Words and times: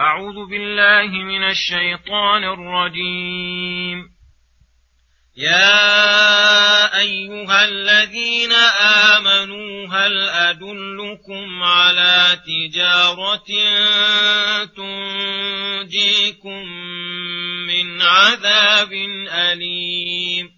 أعوذ 0.00 0.46
بالله 0.50 1.10
من 1.24 1.42
الشيطان 1.44 2.44
الرجيم 2.44 4.10
يا 5.36 5.86
أيها 6.98 7.64
الذين 7.64 8.52
آمنوا 9.16 9.86
هل 9.88 10.28
أدلكم 10.28 11.62
على 11.62 12.38
تجارة 12.46 13.46
تنجيكم 14.76 16.64
من 17.68 18.02
عذاب 18.02 18.92
أليم 19.52 20.57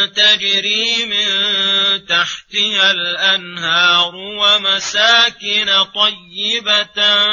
تجري 0.15 1.05
من 1.05 1.25
تحتها 2.05 2.91
الأنهار 2.91 4.15
ومساكن 4.15 5.83
طيبة 5.83 7.25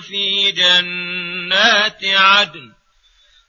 في 0.00 0.52
جنات 0.52 2.04
عدن 2.04 2.72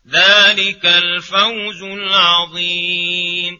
ذلك 0.09 0.85
الفوز 0.85 1.83
العظيم 1.83 3.59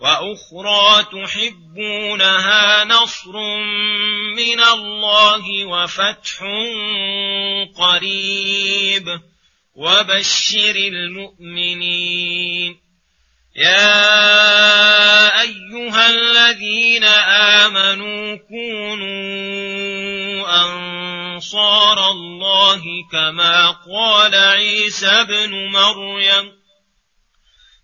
وأخرى 0.00 1.04
تحبونها 1.12 2.84
نصر 2.84 3.32
من 4.36 4.60
الله 4.72 5.64
وفتح 5.64 6.40
قريب 7.76 9.04
وبشر 9.74 10.76
المؤمنين 10.76 12.87
يا 13.60 15.40
أيها 15.40 16.06
الذين 16.10 17.04
آمنوا 17.64 18.36
كونوا 18.36 19.18
أنصار 20.64 22.10
الله 22.10 22.82
كما 23.12 23.70
قال 23.70 24.34
عيسى 24.34 25.08
ابن 25.08 25.66
مريم 25.72 26.58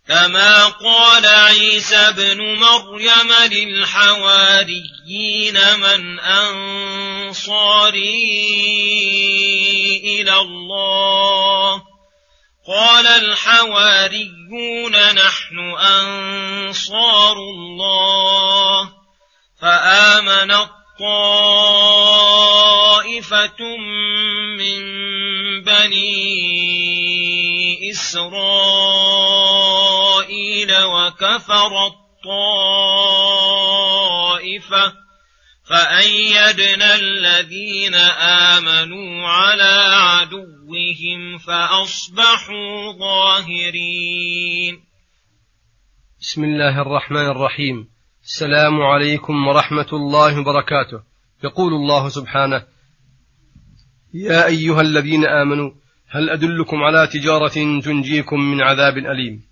كما 0.08 0.67
قال 0.67 1.27
عيسى 1.27 1.97
ابن 1.97 2.41
مريم 2.55 3.33
للحواريين 3.52 5.55
من 5.80 6.20
أنصاري 6.20 7.30
إلى 10.20 10.36
الله 10.39 11.83
قال 12.69 13.06
الحواري 13.06 14.30
يحبون 14.45 14.92
نحن 15.12 15.59
أنصار 15.78 17.37
الله 17.37 18.89
فآمنت 19.62 20.70
طائفة 21.01 23.77
من 24.59 24.81
بني 25.64 26.33
إسرائيل 27.91 30.70
وكفرت 30.83 31.95
طائفة 32.25 35.04
فأيدنا 35.64 36.95
الذين 36.95 37.95
آمنوا 38.55 39.29
على 39.29 39.85
عدوهم 39.97 41.39
فأصبحوا 41.47 42.92
ظاهرين. 42.98 44.85
بسم 46.20 46.45
الله 46.45 46.83
الرحمن 46.83 47.27
الرحيم. 47.36 47.89
السلام 48.24 48.83
عليكم 48.83 49.47
ورحمة 49.48 49.92
الله 49.92 50.41
وبركاته. 50.41 51.01
يقول 51.45 51.73
الله 51.73 52.08
سبحانه: 52.08 52.63
يا 54.14 54.47
أيها 54.47 54.80
الذين 54.80 55.24
آمنوا 55.27 55.70
هل 56.11 56.30
أدلكم 56.30 56.77
على 56.77 57.08
تجارة 57.13 57.80
تنجيكم 57.80 58.41
من 58.41 58.63
عذاب 58.63 58.97
أليم؟ 58.98 59.42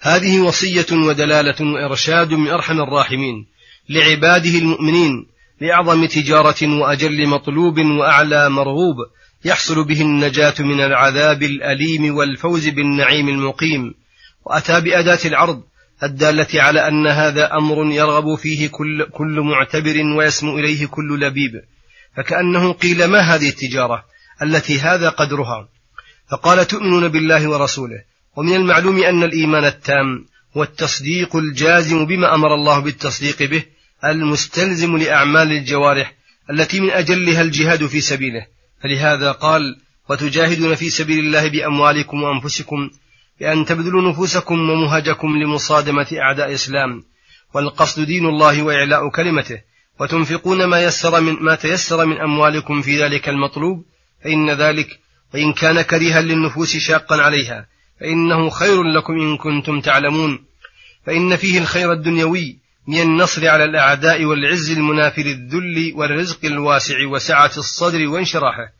هذه 0.00 0.40
وصية 0.40 0.86
ودلالة 1.08 1.56
وإرشاد 1.74 2.34
من 2.34 2.48
أرحم 2.50 2.80
الراحمين. 2.82 3.46
لعباده 3.88 4.50
المؤمنين 4.58 5.26
لأعظم 5.60 6.06
تجارة 6.06 6.78
وأجل 6.82 7.28
مطلوب 7.28 7.78
وأعلى 7.80 8.50
مرغوب 8.50 8.96
يحصل 9.44 9.84
به 9.86 10.00
النجاة 10.00 10.54
من 10.58 10.80
العذاب 10.80 11.42
الأليم 11.42 12.14
والفوز 12.16 12.68
بالنعيم 12.68 13.28
المقيم 13.28 13.94
وأتى 14.46 14.80
بأداة 14.80 15.18
العرض 15.24 15.62
الدالة 16.02 16.46
على 16.62 16.88
أن 16.88 17.06
هذا 17.06 17.52
أمر 17.54 17.92
يرغب 17.92 18.34
فيه 18.34 18.68
كل, 18.68 19.06
كل 19.12 19.40
معتبر 19.40 20.02
ويسمو 20.18 20.58
إليه 20.58 20.86
كل 20.86 21.20
لبيب 21.20 21.52
فكأنه 22.16 22.72
قيل 22.72 23.04
ما 23.04 23.18
هذه 23.18 23.48
التجارة 23.48 24.04
التي 24.42 24.80
هذا 24.80 25.08
قدرها 25.08 25.68
فقال 26.30 26.66
تؤمنون 26.66 27.08
بالله 27.08 27.50
ورسوله 27.50 28.02
ومن 28.36 28.54
المعلوم 28.54 29.02
أن 29.02 29.22
الإيمان 29.22 29.64
التام 29.64 30.24
والتصديق 30.54 31.36
الجازم 31.36 32.06
بما 32.06 32.34
أمر 32.34 32.54
الله 32.54 32.80
بالتصديق 32.80 33.50
به 33.50 33.62
المستلزم 34.04 34.96
لأعمال 34.96 35.52
الجوارح 35.52 36.14
التي 36.50 36.80
من 36.80 36.90
أجلها 36.90 37.42
الجهاد 37.42 37.86
في 37.86 38.00
سبيله 38.00 38.46
فلهذا 38.82 39.32
قال 39.32 39.62
وتجاهدون 40.10 40.74
في 40.74 40.90
سبيل 40.90 41.18
الله 41.18 41.48
بأموالكم 41.50 42.22
وأنفسكم 42.22 42.90
بأن 43.40 43.64
تبذلوا 43.64 44.10
نفوسكم 44.12 44.54
ومهجكم 44.70 45.28
لمصادمة 45.28 46.06
أعداء 46.18 46.48
الإسلام 46.48 47.04
والقصد 47.54 48.02
دين 48.06 48.26
الله 48.26 48.62
وإعلاء 48.62 49.08
كلمته 49.10 49.60
وتنفقون 50.00 50.64
ما 50.64 50.82
يسر 50.84 51.20
من 51.20 51.32
ما 51.32 51.54
تيسر 51.54 52.06
من 52.06 52.16
أموالكم 52.20 52.82
في 52.82 53.02
ذلك 53.02 53.28
المطلوب 53.28 53.84
فإن 54.24 54.50
ذلك 54.50 54.88
وإن 55.34 55.52
كان 55.52 55.82
كريها 55.82 56.20
للنفوس 56.20 56.76
شاقا 56.76 57.16
عليها 57.16 57.66
فإنه 58.00 58.50
خير 58.50 58.82
لكم 58.96 59.12
إن 59.12 59.36
كنتم 59.36 59.80
تعلمون 59.80 60.38
فإن 61.06 61.36
فيه 61.36 61.58
الخير 61.58 61.92
الدنيوي 61.92 62.58
من 62.88 63.00
النصر 63.00 63.48
على 63.48 63.64
الأعداء 63.64 64.24
والعز 64.24 64.70
المنافر 64.70 65.22
الذل 65.22 65.92
والرزق 65.94 66.44
الواسع 66.44 67.06
وسعة 67.08 67.50
الصدر 67.56 68.06
وانشراحه 68.08 68.72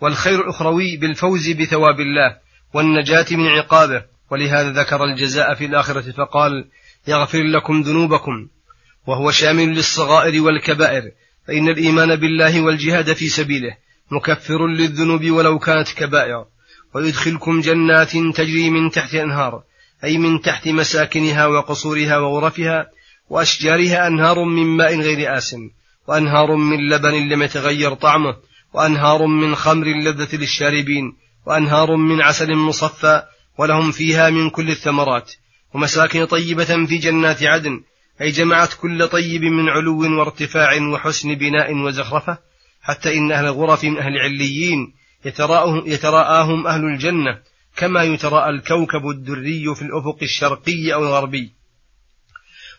والخير 0.00 0.40
الأخروي 0.40 0.96
بالفوز 0.96 1.50
بثواب 1.50 2.00
الله 2.00 2.36
والنجاة 2.74 3.26
من 3.30 3.46
عقابه 3.46 4.02
ولهذا 4.30 4.72
ذكر 4.80 5.04
الجزاء 5.04 5.54
في 5.54 5.64
الآخرة 5.64 6.12
فقال 6.12 6.64
يغفر 7.08 7.42
لكم 7.42 7.80
ذنوبكم 7.80 8.48
وهو 9.06 9.30
شامل 9.30 9.68
للصغائر 9.68 10.42
والكبائر 10.42 11.02
فإن 11.48 11.68
الإيمان 11.68 12.16
بالله 12.16 12.60
والجهاد 12.64 13.12
في 13.12 13.26
سبيله 13.28 13.76
مكفر 14.10 14.66
للذنوب 14.68 15.30
ولو 15.30 15.58
كانت 15.58 15.92
كبائر 15.96 16.44
ويدخلكم 16.94 17.60
جنات 17.60 18.10
تجري 18.10 18.70
من 18.70 18.90
تحت 18.90 19.14
أنهار 19.14 19.62
أي 20.04 20.18
من 20.18 20.40
تحت 20.40 20.68
مساكنها 20.68 21.46
وقصورها 21.46 22.18
وغرفها 22.18 22.86
وأشجارها 23.30 24.06
أنهار 24.06 24.44
من 24.44 24.66
ماء 24.76 25.00
غير 25.00 25.36
آسن 25.38 25.70
وأنهار 26.08 26.56
من 26.56 26.88
لبن 26.88 27.28
لم 27.28 27.42
يتغير 27.42 27.94
طعمه 27.94 28.36
وأنهار 28.74 29.26
من 29.26 29.54
خمر 29.54 29.84
لذة 29.86 30.36
للشاربين 30.36 31.12
وأنهار 31.46 31.96
من 31.96 32.20
عسل 32.22 32.54
مصفى 32.54 33.22
ولهم 33.58 33.90
فيها 33.92 34.30
من 34.30 34.50
كل 34.50 34.70
الثمرات 34.70 35.32
ومساكن 35.74 36.24
طيبة 36.24 36.86
في 36.88 36.98
جنات 36.98 37.42
عدن 37.42 37.80
أي 38.20 38.30
جمعت 38.30 38.74
كل 38.80 39.08
طيب 39.08 39.42
من 39.42 39.68
علو 39.68 40.18
وارتفاع 40.18 40.70
وحسن 40.92 41.34
بناء 41.34 41.72
وزخرفة 41.86 42.38
حتى 42.82 43.14
إن 43.18 43.32
أهل 43.32 43.44
الغرف 43.44 43.84
من 43.84 43.98
أهل 43.98 44.18
عليين 44.18 44.94
يتراءهم 45.86 46.66
أهل 46.66 46.84
الجنة 46.84 47.38
كما 47.76 48.02
يتراءى 48.02 48.50
الكوكب 48.50 49.06
الدري 49.08 49.74
في 49.74 49.82
الأفق 49.82 50.18
الشرقي 50.22 50.94
أو 50.94 51.02
الغربي 51.04 51.52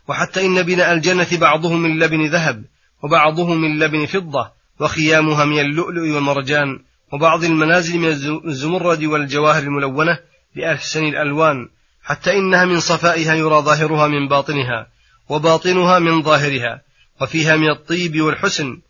وحتى 0.07 0.45
إن 0.45 0.63
بناء 0.63 0.93
الجنة 0.93 1.27
بعضهم 1.41 1.81
من 1.83 1.99
لبن 2.03 2.29
ذهب 2.29 2.63
وبعضهم 3.03 3.61
من 3.61 3.79
لبن 3.79 4.05
فضة 4.05 4.51
وخيامها 4.79 5.45
من 5.45 5.59
اللؤلؤ 5.59 6.01
والمرجان 6.15 6.79
وبعض 7.13 7.43
المنازل 7.43 7.99
من 7.99 8.07
الزمرد 8.45 9.03
والجواهر 9.03 9.63
الملونة 9.63 10.19
بأحسن 10.55 11.03
الألوان 11.05 11.69
حتى 12.03 12.31
إنها 12.37 12.65
من 12.65 12.79
صفائها 12.79 13.35
يرى 13.35 13.61
ظاهرها 13.61 14.07
من 14.07 14.27
باطنها 14.27 14.87
وباطنها 15.29 15.99
من 15.99 16.21
ظاهرها 16.21 16.81
وفيها 17.21 17.55
من 17.55 17.69
الطيب 17.69 18.21
والحسن 18.21 18.81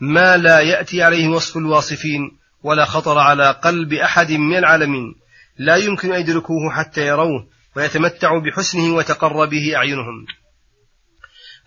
ما 0.00 0.36
لا 0.36 0.60
يأتي 0.60 1.02
عليه 1.02 1.28
وصف 1.28 1.56
الواصفين 1.56 2.30
ولا 2.62 2.84
خطر 2.84 3.18
على 3.18 3.50
قلب 3.50 3.92
أحد 3.92 4.30
من 4.32 4.58
العالمين 4.58 5.14
لا 5.58 5.76
يمكن 5.76 6.12
أن 6.12 6.20
يدركوه 6.20 6.70
حتى 6.70 7.06
يروه 7.06 7.46
ويتمتعوا 7.76 8.40
بحسنه 8.40 8.94
وتقر 8.94 9.46
به 9.46 9.76
أعينهم 9.76 10.26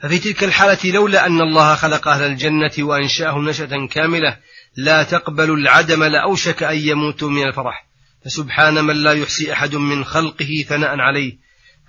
ففي 0.01 0.19
تلك 0.19 0.43
الحالة 0.43 0.91
لولا 0.91 1.27
أن 1.27 1.41
الله 1.41 1.75
خلق 1.75 2.07
أهل 2.07 2.21
الجنة 2.23 2.71
وأنشأهم 2.79 3.49
نشأة 3.49 3.87
كاملة 3.91 4.37
لا 4.75 5.03
تقبل 5.03 5.51
العدم 5.51 6.03
لأوشك 6.03 6.63
أن 6.63 6.75
يموتوا 6.77 7.29
من 7.29 7.43
الفرح 7.43 7.87
فسبحان 8.25 8.83
من 8.83 8.95
لا 8.95 9.13
يحصي 9.13 9.53
أحد 9.53 9.75
من 9.75 10.05
خلقه 10.05 10.65
ثناء 10.67 10.89
عليه 10.99 11.37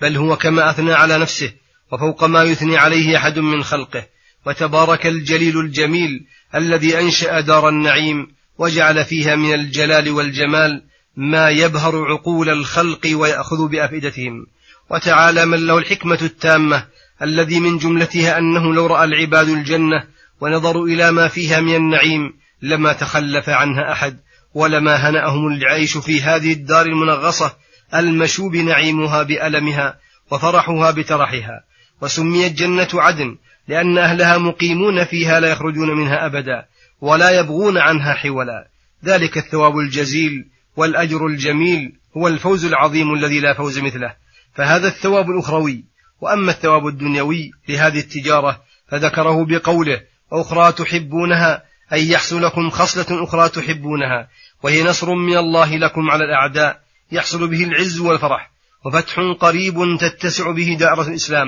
بل 0.03 0.17
هو 0.17 0.37
كما 0.37 0.71
أثنى 0.71 0.93
على 0.93 1.19
نفسه 1.19 1.53
وفوق 1.93 2.25
ما 2.25 2.43
يثني 2.45 2.77
عليه 2.77 3.17
أحد 3.17 3.39
من 3.39 3.63
خلقه 3.65 4.07
وتبارك 4.47 5.07
الجليل 5.07 5.59
الجميل 5.59 6.27
الذي 6.55 6.99
أنشأ 7.01 7.41
دار 7.41 7.69
النعيم 7.69 8.27
وجعل 8.59 9.05
فيها 9.05 9.37
من 9.37 9.55
الجلال 9.55 10.09
والجمال 10.11 10.83
ما 11.17 11.49
يبهر 11.51 12.05
عقول 12.13 12.49
الخلق 12.51 13.09
ويأخذ 13.13 13.69
بأفئدتهم 13.69 14.47
وتعالى 14.91 15.47
من 15.47 15.67
له 15.67 15.79
الحكمة 15.79 16.19
التامة 16.23 16.87
الذي 17.23 17.61
من 17.61 17.79
جملتها 17.79 18.39
أنه 18.39 18.75
لو 18.75 18.87
رأى 18.87 19.05
العباد 19.05 19.49
الجنة 19.49 20.05
ونظروا 20.41 20.87
إلى 20.89 21.13
ما 21.13 21.29
فيها 21.29 21.61
من 21.61 21.75
النعيم 21.75 22.33
لما 22.63 22.93
تخلف 22.93 23.49
عنها 23.49 23.93
أحد 23.93 24.19
ولما 24.55 24.97
هنأهم 24.97 25.47
العيش 25.47 25.97
في 25.99 26.21
هذه 26.23 26.53
الدار 26.53 26.87
المنغصة 26.87 27.57
المشوب 27.95 28.57
نعيمها 28.57 29.23
بألمها 29.23 29.99
وفرحها 30.31 30.91
بترحها 30.91 31.65
وسميت 32.01 32.53
جنة 32.53 32.89
عدن 32.95 33.39
لأن 33.69 33.99
أهلها 33.99 34.39
مقيمون 34.39 35.05
فيها 35.11 35.41
لا 35.41 35.49
يخرجون 35.53 35.91
منها 35.99 36.27
أبدا 36.27 36.65
ولا 37.01 37.31
يبغون 37.41 37.79
عنها 37.79 38.15
حولا 38.15 38.69
ذلك 39.05 39.37
الثواب 39.37 39.77
الجزيل 39.79 40.49
والأجر 40.77 41.27
الجميل 41.27 41.93
هو 42.17 42.29
الفوز 42.29 42.65
العظيم 42.65 43.15
الذي 43.15 43.41
لا 43.41 43.55
فوز 43.55 43.79
مثله 43.79 44.15
فهذا 44.57 44.89
الثواب 44.89 45.31
الأخروي 45.31 45.92
وأما 46.23 46.51
الثواب 46.53 46.87
الدنيوي 46.87 47.51
لهذه 47.69 47.99
التجارة 47.99 48.61
فذكره 48.89 49.45
بقوله 49.45 50.01
أخرى 50.33 50.73
تحبونها 50.73 51.63
أي 51.93 52.09
يحصل 52.11 52.43
لكم 52.43 52.71
خصلة 52.71 53.25
أخرى 53.25 53.49
تحبونها 53.49 54.29
وهي 54.63 54.83
نصر 54.83 55.15
من 55.15 55.37
الله 55.37 55.77
لكم 55.77 56.11
على 56.11 56.25
الأعداء 56.25 56.81
يحصل 57.13 57.49
به 57.49 57.65
العز 57.65 58.01
والفرح 58.01 58.51
وفتح 58.87 59.15
قريب 59.41 59.75
تتسع 60.01 60.51
به 60.51 60.77
دائرة 60.81 61.03
الإسلام 61.09 61.47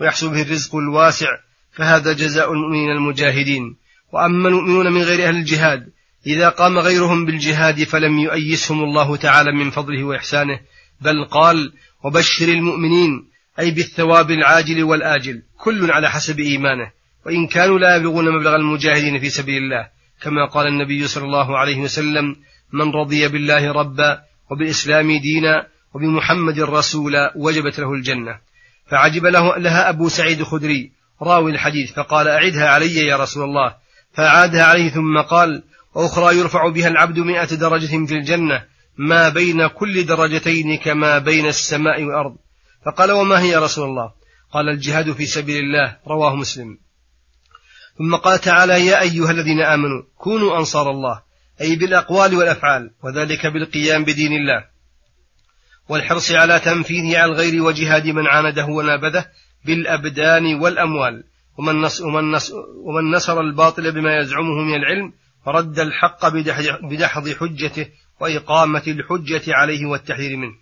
ويحصل 0.00 0.30
به 0.32 0.42
الرزق 0.42 0.76
الواسع 0.76 1.26
فهذا 1.72 2.12
جزاء 2.12 2.52
المؤمنين 2.52 2.90
المجاهدين 2.90 3.76
وأما 4.12 4.48
المؤمنون 4.48 4.86
من 4.92 5.02
غير 5.02 5.28
أهل 5.28 5.36
الجهاد 5.36 5.88
إذا 6.26 6.48
قام 6.48 6.78
غيرهم 6.78 7.26
بالجهاد 7.26 7.84
فلم 7.84 8.18
يؤيسهم 8.18 8.82
الله 8.82 9.16
تعالى 9.16 9.52
من 9.52 9.70
فضله 9.70 10.04
وإحسانه 10.04 10.60
بل 11.00 11.24
قال 11.30 11.72
وبشر 12.04 12.48
المؤمنين 12.48 13.29
أي 13.60 13.70
بالثواب 13.70 14.30
العاجل 14.30 14.84
والآجل 14.84 15.42
كل 15.58 15.90
على 15.90 16.10
حسب 16.10 16.40
إيمانه 16.40 16.90
وإن 17.26 17.46
كانوا 17.46 17.78
لا 17.78 17.96
يبلغون 17.96 18.24
مبلغ 18.40 18.54
المجاهدين 18.56 19.20
في 19.20 19.30
سبيل 19.30 19.56
الله 19.62 19.88
كما 20.22 20.46
قال 20.46 20.66
النبي 20.66 21.06
صلى 21.06 21.24
الله 21.24 21.58
عليه 21.58 21.78
وسلم 21.80 22.36
من 22.72 22.90
رضي 22.94 23.28
بالله 23.28 23.72
ربا 23.72 24.18
وبالإسلام 24.50 25.06
دينا 25.06 25.66
وبمحمد 25.94 26.60
رسولا 26.60 27.32
وجبت 27.36 27.78
له 27.80 27.92
الجنة 27.92 28.38
فعجب 28.90 29.26
له 29.26 29.56
لها 29.58 29.88
أبو 29.88 30.08
سعيد 30.08 30.40
الخدري 30.40 30.92
راوي 31.22 31.50
الحديث 31.50 31.92
فقال 31.96 32.28
أعدها 32.28 32.68
علي 32.68 32.94
يا 32.96 33.16
رسول 33.16 33.44
الله 33.44 33.74
فأعادها 34.16 34.64
عليه 34.64 34.90
ثم 34.90 35.20
قال 35.20 35.62
وأخرى 35.94 36.38
يرفع 36.38 36.68
بها 36.68 36.88
العبد 36.88 37.18
مئة 37.18 37.46
درجة 37.54 38.06
في 38.06 38.14
الجنة 38.14 38.64
ما 38.96 39.28
بين 39.28 39.66
كل 39.66 40.06
درجتين 40.06 40.76
كما 40.84 41.18
بين 41.18 41.46
السماء 41.46 42.02
والأرض 42.04 42.36
فقال 42.86 43.12
وما 43.12 43.40
هي 43.42 43.48
يا 43.48 43.58
رسول 43.58 43.84
الله 43.88 44.12
قال 44.52 44.68
الجهاد 44.68 45.12
في 45.12 45.26
سبيل 45.26 45.56
الله 45.64 45.96
رواه 46.08 46.34
مسلم 46.36 46.78
ثم 47.98 48.16
قال 48.16 48.38
تعالى 48.38 48.86
يا 48.86 49.00
أيها 49.00 49.30
الذين 49.30 49.60
آمنوا 49.60 50.02
كونوا 50.16 50.58
أنصار 50.58 50.90
الله 50.90 51.22
أي 51.60 51.76
بالأقوال 51.76 52.34
والأفعال 52.34 52.90
وذلك 53.02 53.46
بالقيام 53.46 54.04
بدين 54.04 54.32
الله 54.32 54.64
والحرص 55.88 56.32
على 56.32 56.60
تنفيذه 56.60 57.18
على 57.18 57.32
الغير 57.32 57.62
وجهاد 57.62 58.04
من 58.06 58.26
عانده 58.26 58.64
ونابذه 58.66 59.26
بالأبدان 59.64 60.44
والأموال 60.60 61.24
ومن, 61.58 61.80
نص 61.82 62.00
ومن, 62.00 62.32
نص 62.32 62.52
ومن 62.84 63.10
نصر 63.16 63.40
الباطل 63.40 63.92
بما 63.94 64.18
يزعمه 64.18 64.62
من 64.62 64.74
العلم 64.74 65.12
ورد 65.46 65.78
الحق 65.78 66.28
بدحض 66.82 67.28
حجته 67.28 67.88
وإقامة 68.20 68.82
الحجة 68.86 69.42
عليه 69.48 69.86
والتحذير 69.86 70.36
منه 70.36 70.54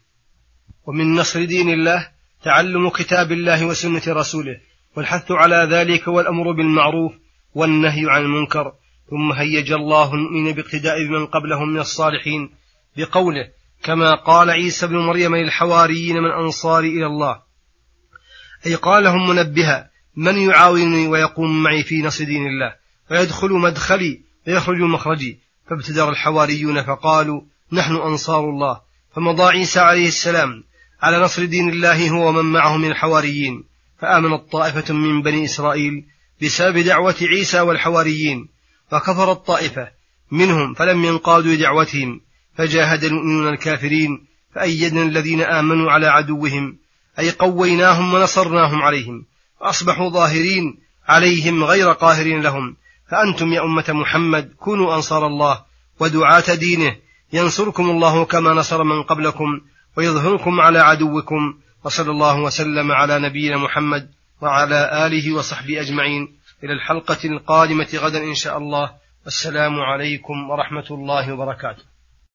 ومن 0.88 1.14
نصر 1.14 1.44
دين 1.44 1.68
الله 1.70 2.08
تعلم 2.44 2.88
كتاب 2.88 3.32
الله 3.32 3.66
وسنة 3.66 4.02
رسوله 4.08 4.56
والحث 4.96 5.30
على 5.32 5.66
ذلك 5.70 6.08
والأمر 6.08 6.52
بالمعروف 6.52 7.12
والنهي 7.54 8.10
عن 8.10 8.22
المنكر 8.22 8.72
ثم 9.10 9.32
هيج 9.32 9.72
الله 9.72 10.14
المؤمنين 10.14 10.54
باقتداء 10.54 10.94
بمن 11.08 11.26
قبلهم 11.26 11.68
من 11.74 11.80
الصالحين 11.80 12.50
بقوله 12.96 13.48
كما 13.82 14.14
قال 14.14 14.50
عيسى 14.50 14.86
بن 14.86 14.96
مريم 14.96 15.36
للحواريين 15.36 16.16
من 16.16 16.30
أنصاري 16.44 16.88
إلى 16.88 17.06
الله 17.06 17.38
أي 18.66 18.74
قال 18.74 19.04
لهم 19.04 19.28
منبها 19.28 19.90
من 20.16 20.38
يعاونني 20.38 21.08
ويقوم 21.08 21.62
معي 21.62 21.82
في 21.82 22.02
نصر 22.02 22.24
دين 22.24 22.46
الله 22.46 22.74
ويدخل 23.10 23.48
مدخلي 23.50 24.20
ويخرج 24.46 24.78
مخرجي 24.80 25.38
فابتدر 25.70 26.08
الحواريون 26.10 26.82
فقالوا 26.82 27.40
نحن 27.72 27.94
أنصار 27.94 28.44
الله 28.50 28.80
فمضى 29.14 29.42
عيسى 29.42 29.80
عليه 29.80 30.08
السلام 30.08 30.67
على 31.02 31.18
نصر 31.18 31.44
دين 31.44 31.68
الله 31.68 32.10
هو 32.10 32.28
ومن 32.28 32.44
معه 32.52 32.76
من 32.76 32.90
الحواريين 32.90 33.64
فآمنت 33.98 34.52
طائفة 34.52 34.94
من 34.94 35.22
بني 35.22 35.44
إسرائيل 35.44 36.04
بسبب 36.42 36.78
دعوة 36.78 37.14
عيسى 37.22 37.60
والحواريين 37.60 38.48
فكفرت 38.90 39.46
طائفة 39.46 39.88
منهم 40.30 40.74
فلم 40.74 41.04
ينقادوا 41.04 41.52
لدعوتهم 41.52 42.20
فجاهد 42.56 43.04
المؤمنون 43.04 43.48
الكافرين 43.48 44.26
فأيدنا 44.54 45.02
الذين 45.02 45.40
آمنوا 45.40 45.90
على 45.92 46.06
عدوهم 46.06 46.76
أي 47.18 47.30
قويناهم 47.30 48.14
ونصرناهم 48.14 48.82
عليهم 48.82 49.24
فأصبحوا 49.60 50.10
ظاهرين 50.10 50.78
عليهم 51.08 51.64
غير 51.64 51.92
قاهرين 51.92 52.40
لهم 52.42 52.76
فأنتم 53.10 53.52
يا 53.52 53.64
أمة 53.64 53.84
محمد 53.88 54.52
كونوا 54.58 54.94
أنصار 54.96 55.26
الله 55.26 55.62
ودعاة 56.00 56.54
دينه 56.54 56.96
ينصركم 57.32 57.90
الله 57.90 58.24
كما 58.24 58.50
نصر 58.54 58.84
من 58.84 59.02
قبلكم 59.02 59.60
ويظهركم 59.98 60.60
على 60.60 60.78
عدوكم 60.78 61.58
وصلى 61.84 62.10
الله 62.10 62.42
وسلم 62.42 62.92
على 62.92 63.18
نبينا 63.18 63.56
محمد 63.56 64.10
وعلى 64.40 65.06
آله 65.06 65.34
وصحبه 65.36 65.80
أجمعين 65.80 66.38
إلى 66.64 66.72
الحلقة 66.72 67.18
القادمة 67.24 67.88
غدا 67.94 68.18
إن 68.24 68.34
شاء 68.34 68.58
الله 68.58 68.92
والسلام 69.24 69.80
عليكم 69.80 70.50
ورحمة 70.50 70.86
الله 70.90 71.32
وبركاته 71.32 71.97